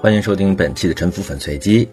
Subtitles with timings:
[0.00, 1.86] 欢迎收听本期的沉浮粉碎机。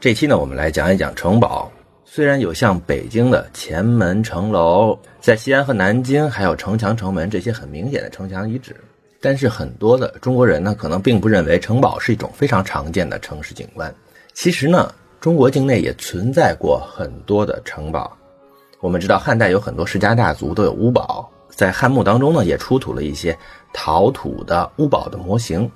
[0.00, 1.70] 这期呢，我们来讲一讲城堡。
[2.02, 8.74] 虽然有像北京的前门城楼，在西安和南京还有城墙、城门这些很明显的城墙遗址，
[9.20, 13.94] 但是很多的中国人呢，可能并不认为城堡是一种非常常见的城市景观。
[14.32, 14.90] 其实呢，
[15.20, 18.16] 中国境内也存在过很多的城堡。
[18.80, 23.36] 我们知道汉代有很多世家大族都有屋堡，在汉墓当中呢，也出土了一些
[23.74, 25.70] 陶土的屋堡的模型。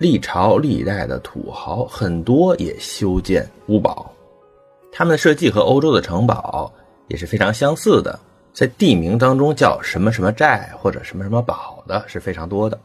[0.00, 4.10] 历朝历代的土豪很多也修建屋堡，
[4.90, 6.72] 他们的设计和欧洲的城堡
[7.08, 8.18] 也是非常相似的，
[8.50, 12.80] 在地名当中叫什么什么寨或者什么什么堡的是非常多的。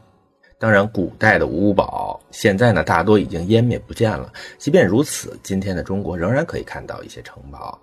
[0.59, 4.29] 当然，古代的屋堡现在呢大多已经湮灭不见了。
[4.57, 7.79] 即便如此，今天的中国仍然可以看到一些城堡，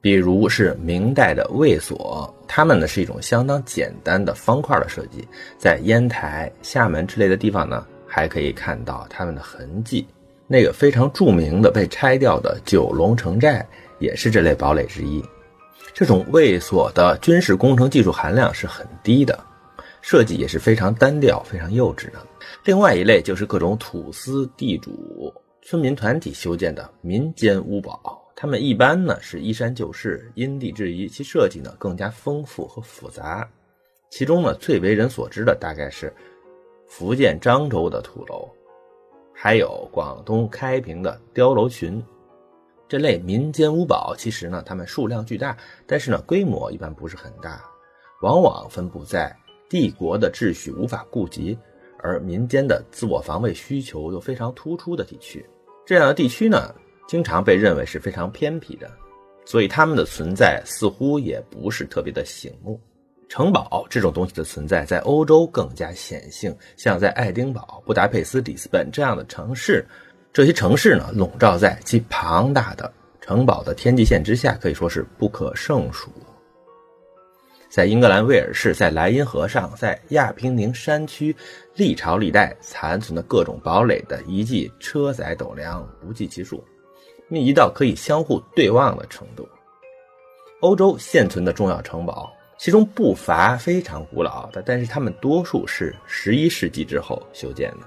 [0.00, 5.26] 比如是明代的卫所，它们呢是一种相当简单的方块的设计，
[5.58, 7.84] 在烟台、厦门之类的地方呢。
[8.08, 10.06] 还可以看到他们的痕迹，
[10.46, 13.64] 那个非常著名的被拆掉的九龙城寨
[13.98, 15.22] 也是这类堡垒之一。
[15.92, 19.38] 这种卫所的军事工程技术含量是很低的，
[20.00, 22.18] 设计也是非常单调、非常幼稚的。
[22.64, 33.46] 另外一类就是各种土司、地主、村民团体修建的民间屋堡，他们一般呢是依山就势、因地制宜，其设计呢更加丰富和复杂。
[34.10, 36.10] 其中呢最为人所知的大概是。
[36.88, 38.48] 福建漳州的土楼，
[39.32, 42.02] 还有广东开平的碉楼群，
[42.88, 47.62] 这类民间屋堡，其实呢，它们数量巨大，但是呢，规模一般不是很大，
[48.22, 49.34] 往往分布在
[49.68, 51.56] 帝国的秩序无法顾及，
[51.98, 55.44] 而民间的自我防卫需求又非常突出的地区。
[55.84, 56.74] 这样的地区呢，
[57.06, 58.90] 经常被认为是非常偏僻的，
[59.44, 62.80] 所以它们的存在似乎也不是特别的醒目。
[63.28, 66.56] 城堡这种东西的存在，在欧洲更加显性。
[66.76, 69.86] 像在爱丁堡、布达佩斯、里斯本这样的城市，
[70.32, 76.10] 这些城市呢，笼罩在其庞大的城堡的天际线之下，可以说是不可胜数。
[77.68, 81.36] 在英格兰威尔士，在莱茵河上，在亚平宁山区，
[81.74, 86.64] 历朝历代残存的各种堡垒的遗迹，车载斗量，不计其数，
[87.28, 89.46] 密集到可以相互对望的程度。
[90.62, 92.32] 欧洲现存的重要城堡。
[92.58, 97.86] 其中不乏非常古老的，但是它们多数是十一世纪之后修建的。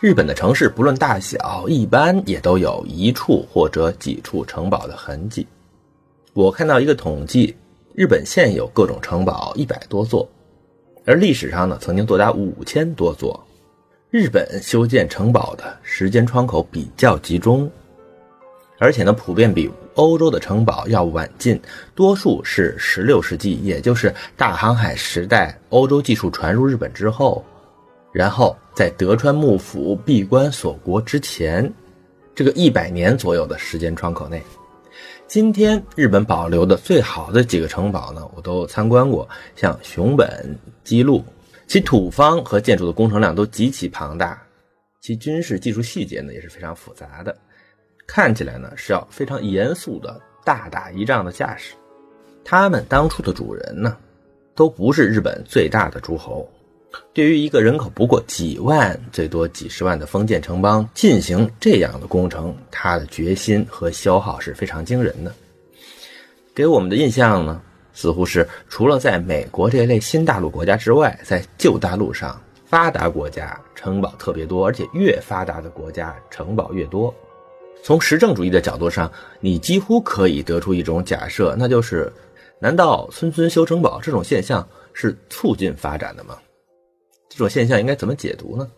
[0.00, 5.44] 日本的城市不论大小，一般也都有一处或者几处城堡的痕迹。
[6.32, 7.56] 我看到一个统计，
[7.94, 10.28] 日本现有各种城堡一百多座，
[11.04, 13.44] 而历史上呢，曾经多达五千多座。
[14.10, 17.68] 日本修建城堡的时间窗口比较集中。
[18.78, 21.60] 而且呢，普遍比欧洲的城堡要晚近，
[21.94, 27.44] 多数是十六世纪，也就是大航海时代，欧洲技术传入日本之后，
[28.12, 31.70] 然后在德川幕府闭关锁国之前，
[32.36, 34.40] 这个一百年左右的时间窗口内。
[35.26, 41.24] 今天日本保留的最好的几个城堡呢，我都参观过，像熊本、姬路，
[41.66, 44.40] 其土方和建筑的工程量都极其庞大，
[45.02, 47.36] 其军事技术细节呢也是非常复杂的。
[48.08, 51.74] 看起来呢是要非常严肃的大打一仗的架势，
[52.42, 53.94] 他们当初的主人呢，
[54.54, 56.48] 都不是日本最大的诸侯。
[57.12, 65.30] 对于一个人口不过几万、最多几十万的封建城邦进行这样的工程，他的决心和消耗是非常惊人的。
[66.54, 67.60] 给我们的印象呢，
[67.92, 77.14] 似乎是除了在美国这类新大陆国家之外，在旧大陆上发达国家城堡特别多，而且越发达的国家城堡越多。
[77.82, 82.12] 从实证主义的角度上，你几乎可以得出一种假设，那就是：
[82.58, 86.36] 难道村村修城堡这种现象是促进发展的吗？
[87.28, 88.68] 这种现象应该怎么解读呢？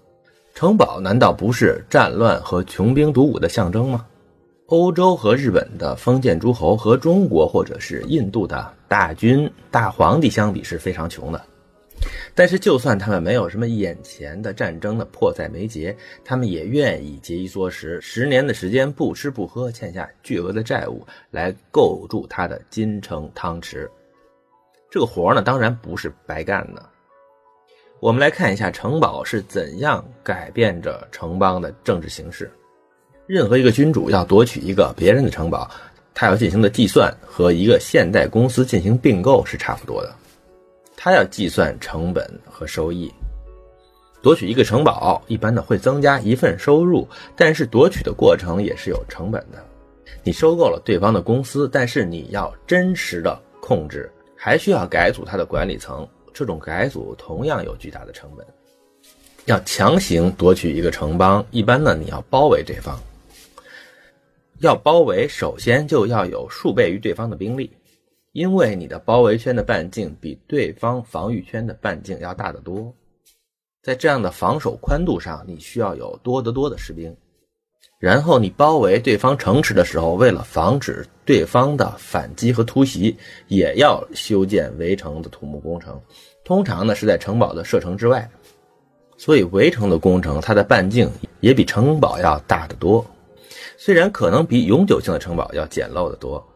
[0.55, 4.07] 城堡难道不是战乱和穷兵黩武的象征吗？
[4.67, 11.45] 欧洲和日本的封建诸侯和中国或者是印度的大军大皇帝相比是非常穷的。
[12.35, 15.95] 但是，就算他们没有什么眼前的战争的迫在眉睫，
[16.25, 23.91] 他们也愿意节衣缩食，十年的时间不吃不喝，欠下巨额的债务来构筑他的金城汤池。
[24.91, 26.83] 这个活呢，当然不是白干的。
[28.01, 32.51] 我们来看一下城堡是怎样改变着城邦的政治形势。
[33.27, 35.71] 任何一个君主要夺取一个别人的城堡，
[36.15, 40.17] 他要进行的计算和一个现代公司进行并购是差不多的。
[41.03, 43.11] 他要计算成本和收益，
[44.21, 49.65] 夺取一个城堡一般呢会增加一份收入，但是夺取的过程也是有成本的。
[50.23, 58.47] 你收购了对方的公司，但是你要真实的控制，还需要改组它的管理层，这种改组同样有巨大的成本。
[59.47, 63.01] 要强行夺取一个城邦，一般呢你要包围对方。
[64.59, 67.71] 要包围，首先就要有数倍于对方的兵力，
[68.33, 72.95] 因为你的包围圈的半径比对方防御圈的半径要大得多。
[73.83, 77.17] 在这样的防守宽度上，你需要有多得多的士兵。
[77.99, 83.17] 然后你包围对方城池的时候，为了防止对方的反击和突袭，
[83.49, 86.01] 也要修建围城的土木工程。
[86.45, 88.31] 通常呢是在城堡的射程之外，
[89.19, 91.11] 所以围城的工程它的半径
[91.41, 93.05] 也比城堡要大得多。
[93.77, 96.47] 虽然可能比永久性的城堡要简陋得多，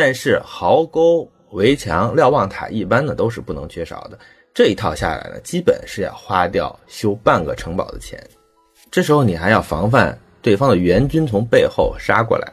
[0.00, 4.16] 但是壕沟、围墙、瞭望塔一般呢都是不能缺少的。
[4.54, 8.16] 这一套下来呢，基本是要花掉修半个城堡的钱。
[8.92, 12.48] 这时候你还要防范对方的援军从背后杀过来。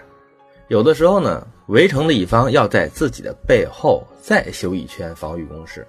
[0.69, 5.85] 有的时候呢，围城的一方要在自己的背后再修一圈防御工事，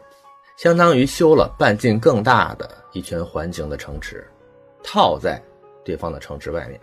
[0.58, 4.28] 相当于修了半径更大的一圈环形的城池，
[4.84, 5.42] 套在
[5.86, 6.78] 对方的城池外面。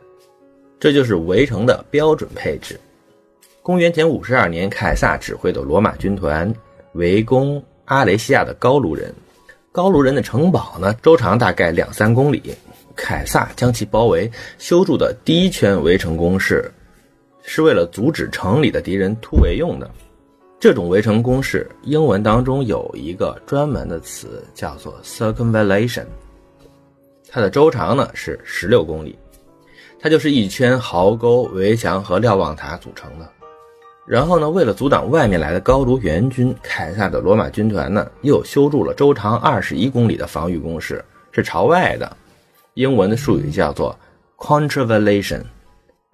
[0.80, 2.80] 这就是围城的标准配置。
[3.63, 6.54] 公元前五十二年，凯撒指挥的罗马军团
[6.95, 9.15] 围攻阿雷西亚的高卢人。
[9.71, 12.54] 高卢人的城堡呢，周长大概两三公里。
[12.94, 16.69] 凯撒将其包围，修筑的第一圈围城工事，
[17.42, 19.89] 是为了阻止城里的敌人突围用的。
[20.59, 26.06] 这种围城工事，英文当中有一个专门的词，叫做 circumvallation。
[27.30, 29.18] 它的周长呢是十六公里。
[30.01, 33.30] 它就是一圈壕沟、围墙和瞭望塔组成的。
[34.06, 42.18] 然后呢，为了阻挡外面来的高卢援军，凯撒的罗马军团呢又修筑了周长二十一公里的防御工事，是朝外的。
[42.74, 43.98] 英文的术语叫做
[44.38, 45.42] contravallation。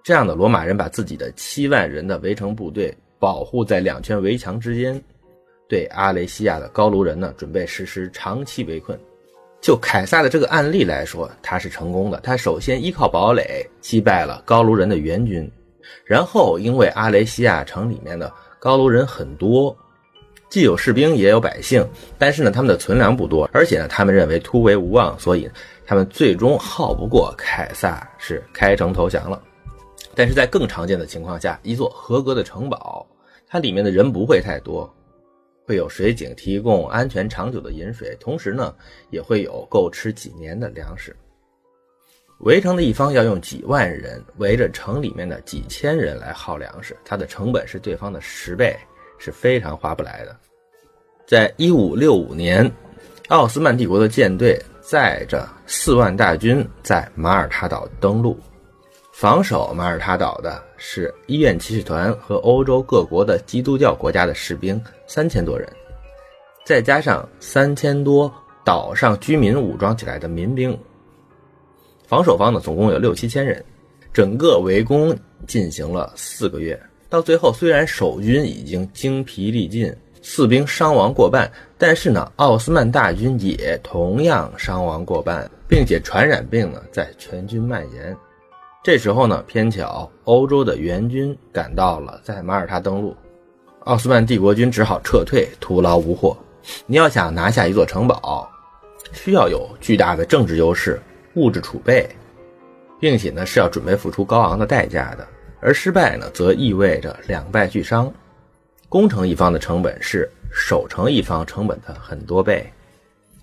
[0.02, 5.02] 这样的罗马人把自己的七万人的围城部队保护在两圈围墙之间，
[5.68, 8.98] 对阿雷西亚的高卢人呢准备实施长期围困。
[9.60, 12.18] 就凯撒的这个案例来说，他是成功的。
[12.20, 15.50] 他首先依靠堡垒击败了高卢人的援军，
[16.04, 19.76] 然后因为阿雷西亚城里面的高卢人很多，
[20.48, 21.86] 既有士兵也有百姓，
[22.18, 25.48] 但是呢，他们的存粮不多，而且呢，他们认为突围无望，所以
[25.86, 29.40] 他们最终耗不过凯撒，是开城投降了。
[30.14, 33.06] 但是在更常见的情况下，一座合格的城堡，
[33.46, 34.92] 它里面的人不会太多。
[35.66, 38.74] 会有水井提供安全长久的饮水，同时呢，
[39.10, 41.14] 也会有够吃几年的粮食。
[42.40, 48.74] 围城的一方要用几万人围着城里面的几千人来耗粮食，它的成本是对方的十倍，
[49.18, 50.34] 是非常划不来的。
[51.26, 52.70] 在一五六五年，
[53.28, 58.38] 奥斯曼帝国的舰队载着四万大军在马耳他岛登陆。
[59.12, 65.70] 防守马耳他岛的是医院骑士团和欧洲各国的基督教国家的士兵三千多人，
[66.64, 68.32] 再加上三千多
[68.64, 70.78] 岛上居民武装起来的民兵。
[72.10, 73.64] 防守方呢，总共有六七千人。
[74.12, 75.16] 整个围攻
[75.46, 76.76] 进行了四个月，
[77.08, 81.48] 到最后虽然守军已经精疲力尽，士兵伤亡过半，
[81.78, 88.16] 但是呢，奥斯曼大军也同样伤亡过半，并且传染病呢在全军蔓延。
[88.82, 93.14] 这时候呢，偏巧欧洲的援军赶到了，在马耳他登陆，
[93.84, 96.36] 奥斯曼帝国军只好撤退，徒劳无获。
[96.86, 98.50] 你要想拿下一座城堡，
[99.12, 101.00] 需要有巨大的政治优势、
[101.34, 102.08] 物质储备，
[102.98, 105.26] 并且呢是要准备付出高昂的代价的。
[105.60, 108.12] 而失败呢，则意味着两败俱伤。
[108.88, 112.68] 攻城一方的成本是守城一方成本的很多倍。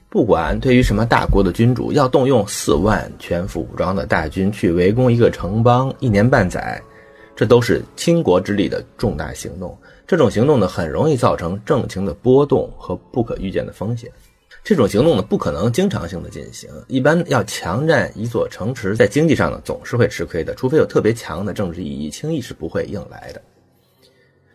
[0.10, 6.82] 不管对于什么大国的君主，要动用四万全副武装的大军去围攻一个城邦一年半载，
[7.36, 9.78] 这都是倾国之力的重大行动。
[10.08, 14.10] 这种行动呢，很容易造成政情的波动和不可预见的风险。
[14.64, 16.70] 这种行动呢，不可能经常性的进行。
[16.88, 20.54] 一般要强占一座城池，在经济上呢，总是会吃亏的。
[20.56, 23.42] 除非有特别强的政治意义，轻易是不会硬来的。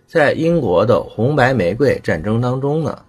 [0.07, 3.03] 在英国的红白玫瑰战争当中呢，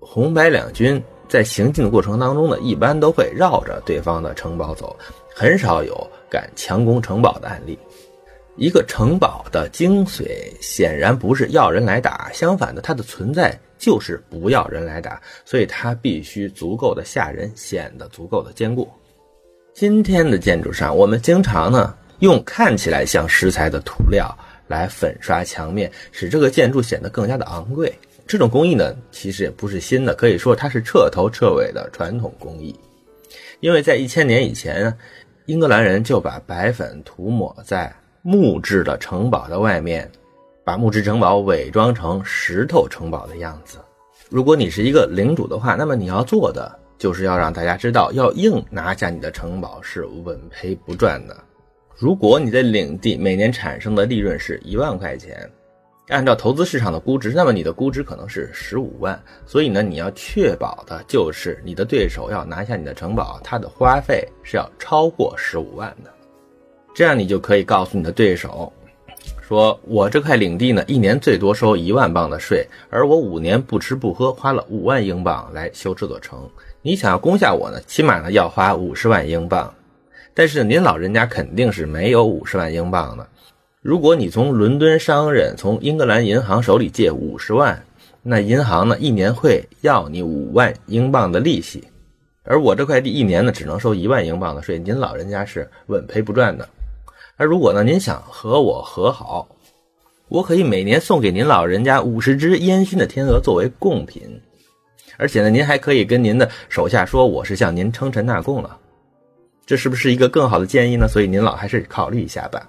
[0.00, 1.02] 红白两军。
[1.28, 4.96] 在行进的过程当中呢，一般都会绕着对方的城堡走，
[5.34, 7.78] 很少有敢强攻城堡的案例。
[8.58, 10.26] 一个城堡的精髓
[10.60, 18.88] 显然不是要人来打，相反的，它的存在就是不要人来打，所以它必须足够的吓人，显得足够的坚固。
[19.74, 24.36] 今天的建筑上，我们经常呢用看起来像石材的涂料
[24.66, 27.92] 来粉刷墙面，使这个建筑显得更加的昂贵。
[28.26, 32.74] 这种工艺呢，其实也不是新的，可以说它是彻头彻尾的传统工艺。
[33.60, 34.92] 因为在一千年以前，
[35.46, 37.94] 英格兰人就把白粉涂抹在
[38.30, 40.06] 木质的城堡的外面，
[40.62, 43.78] 把木质城堡伪装成石头城堡的样子。
[44.28, 51.34] 如果你是一个领主的话，那么你要做的就是要让大家知道，要硬拿下你的城堡是稳赔不赚的。
[51.96, 55.50] 如果你的领地每年产生的利润是一万块钱，
[56.08, 59.18] 按照投资市场的估值，那么你的估值可能是十五万。
[59.46, 66.10] 所以呢，你要确保的就是你的对手要拿下你的城堡，他的花费是要超过十五万的。
[66.98, 68.72] 这样你就可以告诉你的对手，
[69.40, 76.50] 说我这块领地呢，一年最多收一万镑的税，而我五年不吃不喝，花了五万英镑来修这座城。
[76.82, 79.72] 你想要攻下我呢，起码呢要花五十万英镑。
[80.34, 83.24] 但是您老人家肯定是没有五十万英镑的。
[83.80, 87.80] 如果你从伦敦商人、从英格兰银行手里借五十万，
[88.24, 91.84] 那银行呢一年会要你五万英镑的利息，
[92.42, 96.68] 而我这块地一年呢只能收一万英镑的税，您老人家是稳赔不赚的。
[97.38, 99.48] 而如果呢您想和我和好，
[100.28, 104.22] 我可以每年送给您老人家五十只烟熏的天鹅作为贡品，
[105.16, 108.76] 而且呢您还可以跟您的手下说我是向您称臣纳贡了。
[109.64, 111.06] 这是不是一个更好的建议呢？
[111.06, 112.68] 所以您老还是考虑一下吧。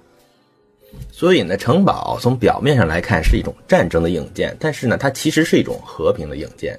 [1.10, 6.78] 所以呢，城堡从表面上来看是一种战争的硬件，但是呢，它其实是一种和平的硬件，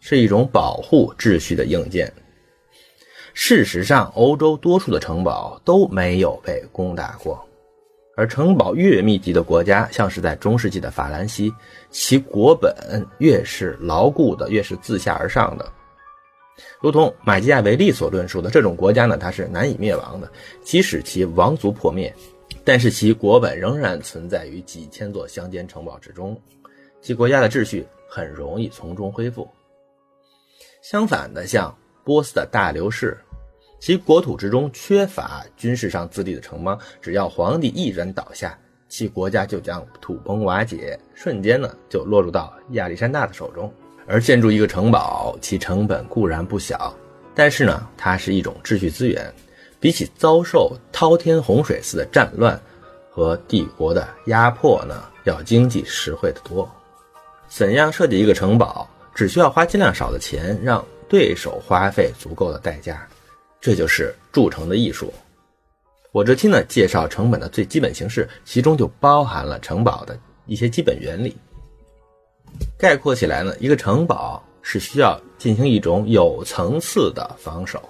[0.00, 2.12] 是一种保护秩序的硬件。
[3.36, 7.46] 事实上，欧洲多数的城堡都没有被攻打过，
[8.16, 11.52] 而城堡越密集的国家，像是在中世纪的法兰西，
[11.90, 12.72] 其国本
[13.18, 15.70] 越是牢固的，越是自下而上的。
[16.80, 20.30] 如同马基亚维利所论述的，这种国家呢，它是难以灭亡的。
[20.62, 22.14] 即使其王族破灭，
[22.62, 26.40] 但是其国本仍然存在于几千座乡间城堡之中，
[27.02, 29.46] 其国家的秩序很容易从中恢复。
[30.82, 33.16] 相反的，像波斯的大流士，
[33.80, 38.56] 其国土之中缺乏军事上自立的城邦，只要皇帝一人倒下，
[38.88, 43.72] 其国家就将土崩瓦解，瞬间呢就落入到亚历山大的手中。
[44.06, 46.94] 而建筑一个城堡，其成本固然不小，
[47.34, 49.32] 但是呢，它是一种秩序资源，
[49.80, 52.60] 比起遭受滔天洪水似的战乱
[53.10, 56.70] 和帝国的压迫呢，要经济实惠得多。
[57.48, 60.84] 怎样设计一个城堡，只需要花尽量少的钱，让
[61.14, 63.06] 对手花费足够的代价，
[63.60, 65.14] 这就是筑城的艺术。
[66.10, 71.36] 我这期呢介绍成本的最基本形式，其中就包含了城堡的一些基本原理。
[72.76, 77.80] 概括起来呢，一个城堡是需要进行一种有层次的防守，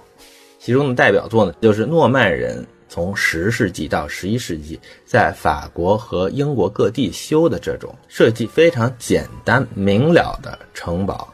[0.59, 11.33] 其中的代表作呢，就是诺曼人从十世纪到十一世纪在法国和英国各地修的这种设计非常简单明了的城堡，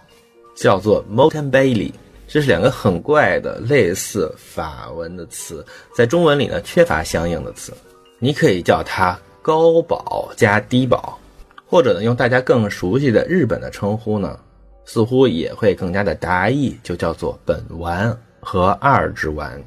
[0.61, 1.91] 叫做 Motte Bailey。
[2.27, 7.73] 这是两个很怪的类似法文的词，在中文里呢缺乏相应的词，
[8.19, 11.17] 你可以叫它高保加低保。
[11.65, 14.37] 或者呢，用大家更熟悉的日本的称呼呢，
[14.85, 19.61] 似乎也会更加的达意，就叫做本丸和二之丸。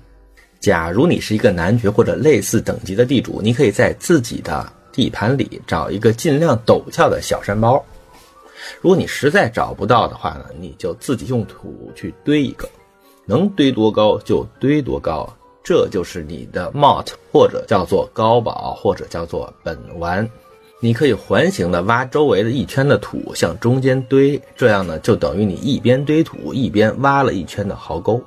[0.60, 7.84] 假如你是一个男爵或者类似等级的地主，你可以在自己的地盘里找一个尽量陡峭的小山包。
[8.80, 12.68] 如果你实在找不到的话呢，你就自己用土去堆一个，
[13.26, 15.28] 能堆多高就堆多高，
[15.62, 20.28] 这就是你的 mot，或者叫做高堡，或者叫做本丸。
[20.80, 28.22] 你可以环形的挖周围的一圈的土，向中间堆，这样呢，就等于你一边堆土一边挖了一圈的壕沟。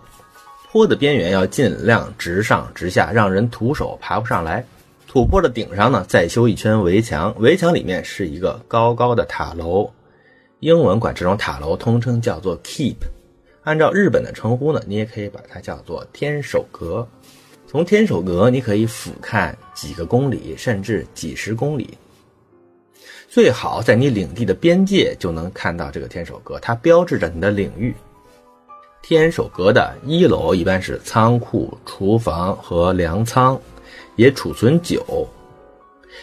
[0.72, 4.66] 坡的边缘要尽量直上直下，让人徒手爬不上来。
[5.08, 9.90] 土坡的顶上呢，再修一圈围墙，围墙里面是一个高高的塔楼。
[10.60, 12.96] 英文管这种塔楼通称叫做 keep，
[13.64, 17.08] 按照日本的称呼呢，你也可以把它叫做天守阁。
[17.68, 21.96] 从天守阁，你可以俯瞰几个公里，甚至几十公里。
[23.30, 27.94] 最好在你领地的边界就能看到这个天守阁，它标志着你的领域。
[29.04, 33.60] 天守阁的一楼一般是仓库、厨房和粮仓，
[34.16, 35.28] 也储存酒，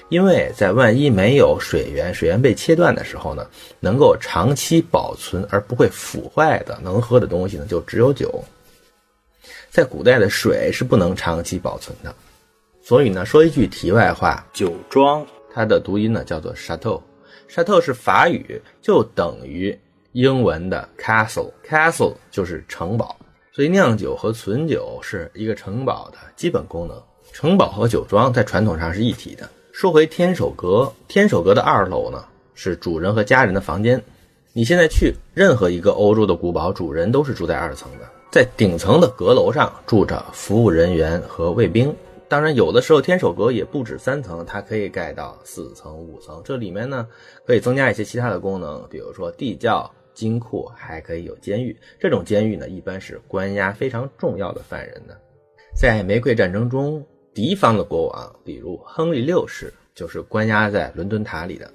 [0.08, 3.46] 因为在万一没有水源、水源被切断的时候呢，
[3.80, 8.42] 能够长期保存而不会腐坏的能喝的东西呢，就只有酒。
[9.70, 12.14] 在古代的水是不能长期保存的，
[12.82, 15.26] 所以呢，说一句题外话，酒庄。
[15.52, 19.76] 它的读音呢叫做 chateau，chateau 是法语，就等于
[20.10, 23.16] 英文的 castle，castle 就是城堡。
[23.52, 27.00] 所以酿酒和存酒是一个城堡的基本功能。
[27.32, 29.48] 城堡和酒庄在传统上是一体的。
[29.75, 34.00] 说回天守阁，天守阁的二楼呢是主人和家人的房间。
[34.52, 41.93] 你现在去任何一个欧洲的古堡，主人都是住在二层的，在顶层的阁楼上住着服务人员和卫兵。
[42.28, 46.40] 当然，有的时候天守阁也不止三层，它可以盖到四层、五层。
[46.45, 47.09] 这里面呢，
[47.45, 51.76] 可以增加一些其他的功能，比如说地窖、金库，还可以有监狱。
[51.99, 55.21] 这种监狱呢，一般是关押非常重要的犯人的。
[55.76, 61.68] 在玫瑰战争中，敌方的国王，比如亨利六世，就是关押在伦敦塔里的。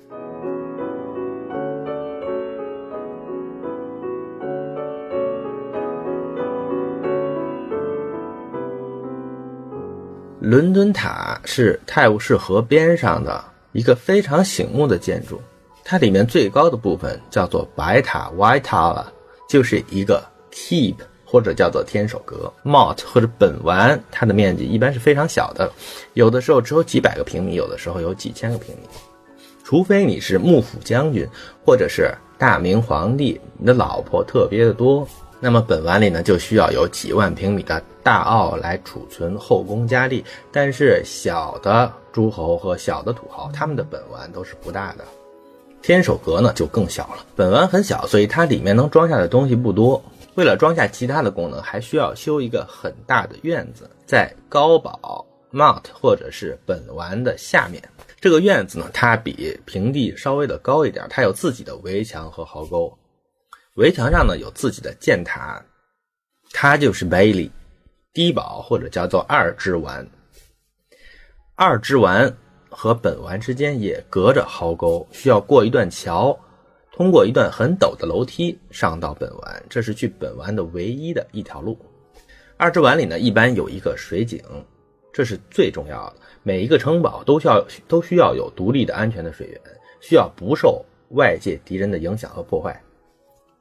[10.39, 15.41] 伦敦塔是泰晤士河边上的一个非常醒目的建筑，
[15.83, 19.03] 它里面最高的部分叫做白塔 （White Tower），
[19.49, 20.23] 就是一个
[20.53, 20.95] keep
[21.29, 22.51] 或者叫做天守阁。
[22.63, 25.71] Motte 或者本丸，它的面积一般是非常小的，
[26.13, 28.87] 有的时候只有几百个平米，有的时候有几千个平米。
[29.63, 31.27] 除非你是幕府将军，
[31.63, 35.07] 或者是大明皇帝，你的老婆特别的多。
[35.39, 40.25] 那么本丸里呢，就需要有几万平米的大澳来储存后宫佳丽。
[40.51, 45.05] 但是小的诸侯和小的土豪，他们的本丸都是不大的。
[45.81, 50.01] 天守阁呢就更小了，本丸很小，所以它里面能装下的东西不多。
[50.35, 57.83] 为了装下其他的功能，还需要修一个很大的院子，在高堡 Mount 或者是本丸的下面。
[58.21, 62.97] 这个院子呢，它比平地稍微的高一点，它有自己的围墙和壕沟。
[63.75, 65.63] 围墙上呢有自己的箭塔，
[66.51, 67.49] 它就是 Bailey
[68.13, 70.05] 低堡或者叫做二之丸。
[71.55, 72.37] 二之丸
[72.69, 76.37] 和本丸之间也隔着壕沟，需要过一段桥，
[76.99, 81.79] 通过一段很陡的楼梯上到本丸，这是去本丸的唯一的一条路。
[82.57, 84.43] 二之丸里呢一般有一个水井，
[85.13, 86.17] 这是最重要的。
[86.43, 89.61] 每一个城堡都需要都需要有独立的安全的水源，
[90.01, 92.77] 需要不受外界敌人的影响和破坏。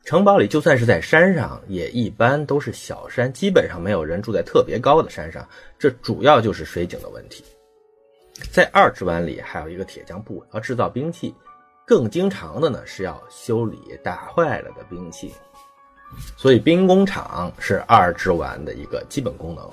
[0.04, 5.49] 城堡里就算是在山上，也一般都是小山，基本上没有人住在特别高的山上。
[5.78, 7.45] 这主要就是水井的问题。
[8.50, 11.33] 在二之丸里还有一个铁匠部，要制造兵器，
[11.88, 15.33] 更经常的呢是要修理打坏了的兵器。
[16.37, 19.66] 所以兵工厂是二之丸的一个基本功能。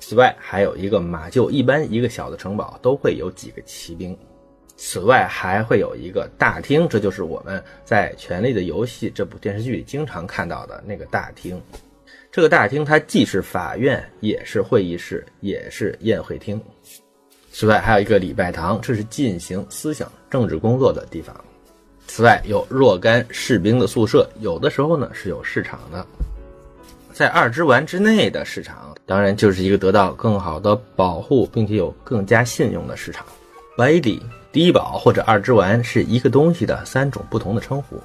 [0.00, 4.16] 此外还有一个马厩，一般一个小的城堡都会有几个骑兵。
[4.76, 11.60] 此外还会有一个大厅，这就是我们在《权力的游戏》这部电视剧里经常看到的那个大厅。
[12.32, 16.60] 这个大厅它既是法院，也是会议室，也是宴会厅。
[17.56, 21.32] 此外还有一个礼拜堂，这是进行思想政治工作的地方。
[22.08, 26.04] 此外有若干士兵的宿舍，有的时候呢是有市场的。
[27.12, 33.24] 在二之丸之内的市场，当然就是一个得到更好的保护，并且有更加信用的市场。
[33.78, 34.20] 威利。
[34.50, 38.00] 低保或者二之丸是一个东西的三种不同的称呼。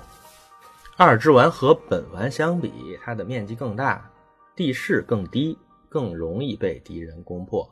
[0.95, 2.71] 二之丸和本丸相比，
[3.03, 4.09] 它的面积更大，
[4.55, 5.55] 地势更低，
[5.89, 7.67] 更容易被敌人攻破。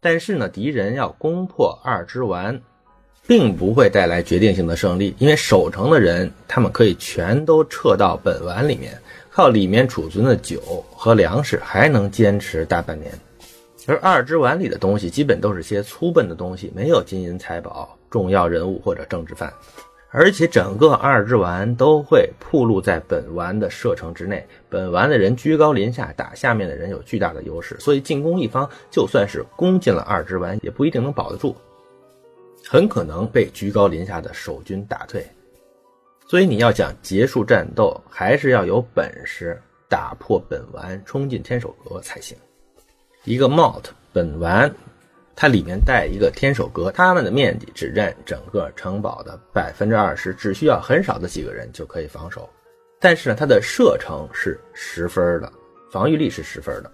[0.00, 2.60] 但是呢，敌人要攻破二之丸，
[3.26, 8.96] 并不会带来决定性的胜利，因为守城的人他们可以全都撤到本丸里面，
[9.30, 10.60] 靠里面储存的酒
[10.92, 13.12] 和粮食还能坚持大半年。
[13.86, 17.94] 而二之丸里的东西基本都是些粗笨的东西，没有金银财宝。
[18.10, 19.52] 重要人物或者政治犯，
[20.10, 24.46] 而且整个二之丸都会暴露在本丸的射程之内。
[24.70, 31.54] 本丸的人居高临下，打下面的人有巨大的优势，所以进攻一方就算是攻进了二之丸，也不一定能保得住，
[32.66, 35.26] 很可能被居高临下的守军打退。
[36.26, 42.36] 所以你要想结束战斗，还是要有本事打破本丸，冲进天守阁才行。
[43.24, 44.74] 一个 Mot 本丸。
[45.40, 52.50] 它里面带一个天守阁，它们的面积只占整个城堡的百分之二十，只需要很少的几个人就可以防守。
[52.98, 55.52] 但是呢，它的射程是十分的，
[55.92, 56.90] 防御力是十分的。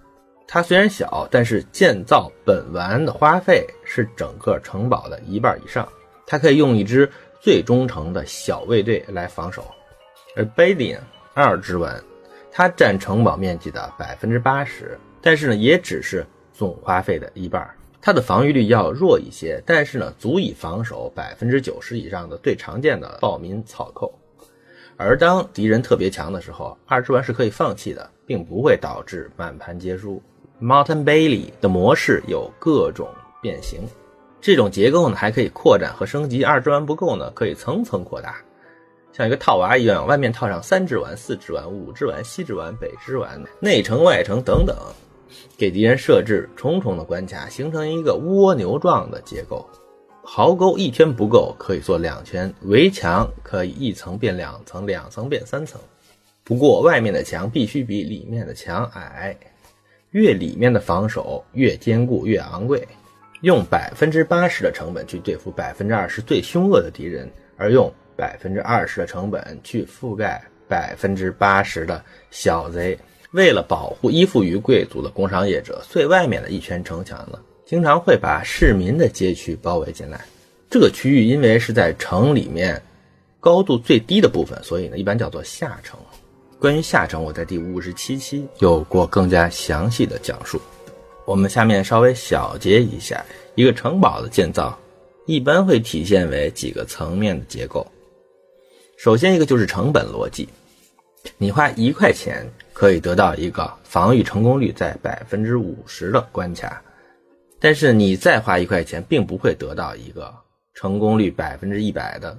[0.47, 5.89] 它虽然小，但是建造本丸的花费是整个城堡的一半以上。
[6.27, 7.09] 它可以用一支
[7.41, 9.65] 最忠诚的小卫队来防守。
[10.35, 10.95] 而贝利
[11.33, 11.99] 二之丸，
[12.51, 17.67] 它占城堡面积的百分之八十，但是呢，也只是总花费的一半。
[18.05, 24.13] 它的防御力要弱一些，但是呢，足以防守百分之九十以上的最常见的暴民草寇。
[24.95, 30.21] 而当敌人特别强的时候，二之丸是可以放弃的，并不会导致满盘皆输。
[30.61, 33.09] Mountain Bailey 的模式有各种
[33.41, 33.79] 变形，
[34.39, 36.43] 这种结构呢还可以扩展和升级。
[36.43, 38.35] 二之丸不够呢，可以层层扩大，
[39.13, 44.77] 像一个套娃一样，外面套上三之丸、四之丸、五之丸、西之丸、北之丸、内城、外城等等。
[45.57, 49.67] 给敌人设置重重的关卡，形成一个蜗牛状的结构。
[50.23, 55.79] 壕沟一圈不够，可以做两圈；围墙可以一层变两层，两层变三层。
[56.43, 59.37] 不过外面的墙必须比里面的墙矮，
[60.11, 62.87] 越里面的防守越坚固越昂贵。
[63.41, 72.97] 用百分之八十的成本去对付百分之二十最凶恶的敌人，而用百分之二十的成本去覆盖百分之八十的小贼。
[73.35, 80.23] 为了保护依附于贵族的工商业者，最外面的一圈城墙呢，经常会把市民的街区包围进来。
[80.69, 82.81] 这个区域因为是在城里面
[83.41, 85.99] 高度最低的部分，所以呢，一般叫做下城。
[86.61, 90.61] 关于下城，我在第五十七期有过更加详细的讲述。
[91.25, 93.21] 我们下面稍微小结一下，
[93.55, 94.79] 一个城堡的建造
[95.25, 97.85] 一般会体现为几个层面的结构。
[98.97, 100.47] 首先，一个就是成本逻辑，
[101.37, 102.49] 你花一块钱。
[102.75, 106.81] 可以得到一个防御成功率在百分之五十的关卡，
[107.57, 110.35] 但是你再花一块钱，并不会得到一个
[110.73, 112.37] 成功率百分之一百的，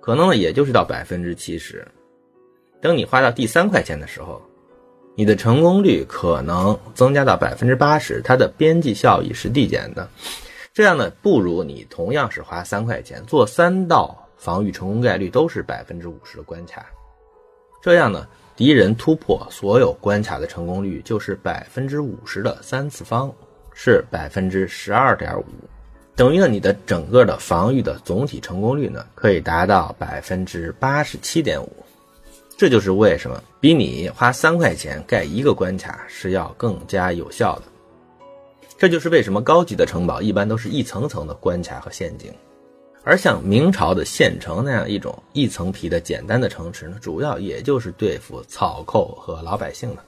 [0.00, 1.84] 可能呢也就是到百分之七十。
[2.80, 4.40] 等你花到第三块钱的时候，
[5.16, 10.08] 你的成功率可能增加到百分之八十，它的边际效益是递减的。
[10.72, 16.86] 这样呢，不如你同样是花三块钱做三道防御成功概率都是百分之五十的关卡，
[17.82, 18.24] 这样呢。
[18.56, 23.30] 敌人突破所有关卡的成功率就是百分之五十的三次方，
[23.74, 25.44] 是百分之十二点五，
[26.14, 31.70] 等于呢你的整个的防御的总体成功率呢可以达到百分之八十七点五，
[32.56, 37.62] 这就是为什么比你花三块钱盖一个关卡是要更加有效的。
[38.78, 42.32] 这就是为什么高级的城堡一般都是一层层的关卡和陷阱。
[43.08, 50.02] 而像明朝的县城那样一种一层皮的简单的城池呢，主要也就是对付草寇和老百姓的。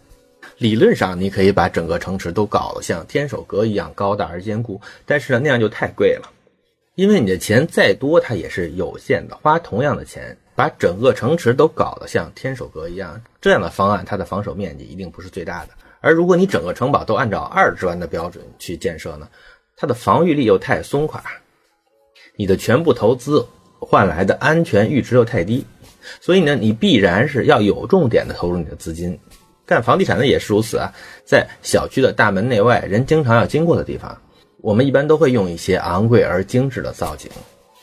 [0.57, 6.29] 理论上，你可以把整个城池都搞得像天守阁一样高大而坚固，但是呢，那样就太贵了。
[6.97, 9.37] 因为你的钱再多，它也是有限的。
[9.37, 15.69] 花同样的钱，把整个城池都搞得像天守阁一样，这样的方案，它的防守面积一定不是最大的。
[16.01, 19.29] 而如果你整个城堡都按照二之湾的标准去建设呢，
[19.77, 21.23] 它的防御力又太松垮。
[22.38, 23.44] 你的全部投资
[23.81, 25.66] 换来的安全阈值又太低，
[26.20, 29.18] 所以呢，你必然是要有重点的投入你的资金。
[29.66, 34.16] 干房地产的也是如此啊，在小区的大门内外人经常要经过的地方，
[34.62, 37.29] 我们一般都会用一些昂贵而精致的造景；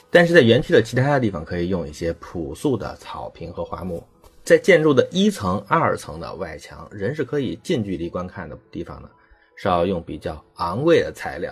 [0.09, 4.01] 但是在园区的其他的地方，可以用一些朴素的草坪和花木。
[4.45, 9.09] 在建筑的一层、二层的外墙，人是可以近距离观看的地方呢，
[9.57, 11.51] 是要用比较昂贵的材料；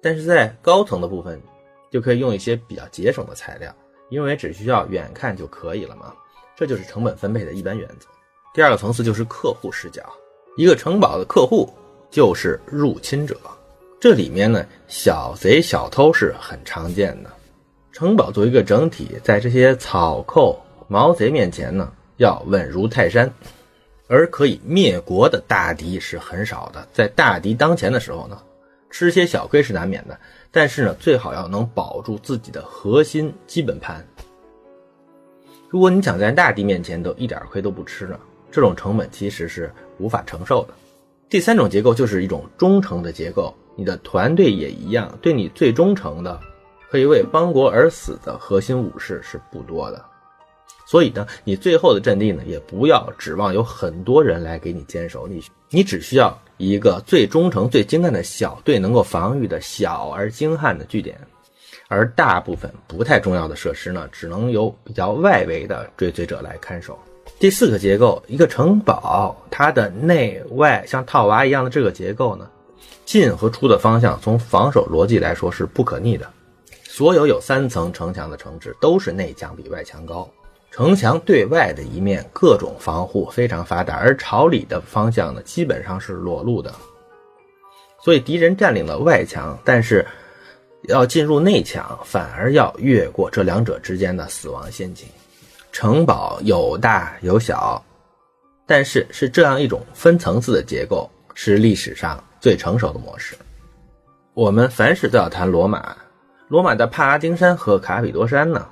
[0.00, 1.40] 但是在高层的部分，
[1.94, 3.72] 就可以用一些比较节省的材料，
[4.10, 6.12] 因为只需要远看就可以了嘛。
[6.56, 8.08] 这就是成本分配的一般原则。
[8.52, 10.02] 第二个层次就是客户视角，
[10.56, 11.72] 一个城堡的客户
[12.10, 13.38] 就是入侵者。
[14.00, 17.30] 这里面呢，小贼小偷是很常见的。
[17.92, 23.32] 城堡作为一个整体，在这些草寇毛贼面前呢，要稳如泰山。
[24.08, 28.36] 而可以灭国的大敌是很少的，在大敌当前的时候呢，
[28.90, 30.18] 吃些小亏是难免的。
[30.54, 34.06] 但是呢，最好要能保住自己的核心基本盘。
[35.68, 38.16] 如果你想在大敌面前都一点亏都不吃呢，
[38.52, 40.74] 这种成本其实是无法承受的。
[41.28, 46.40] 第三种结构就是一种忠诚的结构，你的团队也一样，对你最忠诚的，
[46.88, 50.04] 可以为邦国而死的核心武士是不多的。
[50.86, 56.38] 所以呢，你最后的阵地呢，也不要指望有很多人来给你坚守，你你只需要。
[56.66, 61.18] 一个最忠诚、最精干的小队能够防御的小而精悍的据点，
[61.88, 66.98] 而大部分不太重要的设施呢，只能由比较外围的追随者来看守。
[67.38, 72.48] 第四个结构，一个城堡，它的内外像套娃一样的这个结构呢，
[73.04, 76.30] 进和出的方向，从防守逻辑来说是不可逆的。
[76.84, 80.30] 所有有三层城墙的城池都是内墙比外墙高。
[80.74, 86.74] 城墙对外的一面，各种防护非常发达，而朝里的方向呢，基本上是裸露的。
[88.02, 90.04] 所以敌人占领了外墙，但是
[90.88, 95.06] 要进入内墙，反而要越过这两者之间的死亡陷阱。
[95.70, 97.80] 城堡有大有小，
[98.66, 103.36] 但是是这样一种分层次的结构，是历史上最成熟的模式。
[104.34, 105.96] 我们凡事都要谈罗马，
[106.48, 108.66] 罗马的帕拉丁山和卡比多山呢？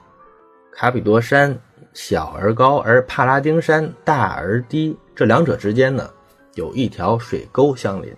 [0.73, 1.57] 卡比多山。
[1.95, 6.09] 小而高，而帕拉丁山大而低，这两者之间呢，
[6.55, 8.11] 有一条水沟相邻，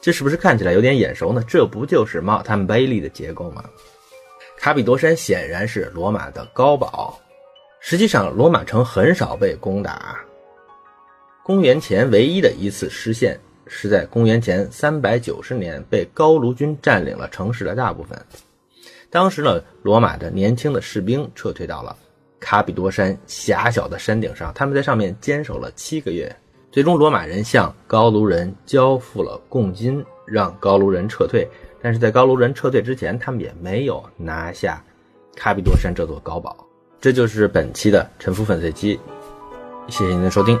[0.00, 1.42] 这是不是看起来有点眼熟呢？
[1.46, 3.64] 这不就是奥坦贝利的结构吗？
[4.58, 7.18] 卡比多山显然是罗马的高堡，
[7.80, 10.18] 实际上罗马城很少被攻打。
[11.42, 18.20] 公元前唯一的一次失陷是在公元前三百九十年，被高卢军占领了城市的大部分。
[19.08, 21.96] 当时呢，罗马的年轻的士兵撤退到了。
[22.40, 26.34] 卡比多山狭小的山顶上，他们在上面坚守了七个月。
[26.70, 31.48] 最终，罗马人向高卢人交付了贡金，让高卢人撤退。
[31.80, 34.82] 但是在高卢人撤退之前，他们也没有拿下
[35.36, 36.56] 卡比多山这座高堡。
[37.00, 38.98] 这就是本期的沉浮粉碎机。
[39.88, 40.58] 谢谢您的收听。